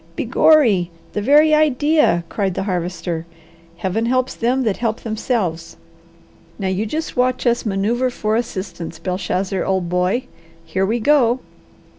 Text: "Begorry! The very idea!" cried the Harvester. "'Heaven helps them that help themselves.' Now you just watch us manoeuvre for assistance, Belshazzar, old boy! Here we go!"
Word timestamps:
"Begorry! 0.15 0.89
The 1.13 1.21
very 1.21 1.53
idea!" 1.53 2.23
cried 2.27 2.55
the 2.55 2.63
Harvester. 2.63 3.27
"'Heaven 3.77 4.07
helps 4.07 4.33
them 4.33 4.63
that 4.63 4.77
help 4.77 5.01
themselves.' 5.01 5.77
Now 6.57 6.69
you 6.69 6.87
just 6.87 7.15
watch 7.15 7.45
us 7.45 7.67
manoeuvre 7.67 8.09
for 8.09 8.35
assistance, 8.35 8.97
Belshazzar, 8.97 9.63
old 9.63 9.89
boy! 9.89 10.23
Here 10.65 10.87
we 10.87 10.99
go!" 10.99 11.41